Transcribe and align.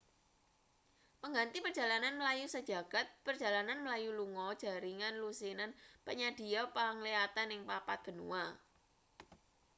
pengganti 1.21 1.57
perjalanan 1.65 2.13
mlayu 2.19 2.45
sajagad 2.49 3.05
perjalanan 3.25 3.79
mlayu 3.85 4.09
lunga 4.17 4.47
jaringan 4.63 5.15
lusinan 5.21 5.71
panyadhiya 6.05 6.61
penglihatan 6.75 7.47
ing 7.55 7.61
papat 7.69 7.99
benua 8.05 8.43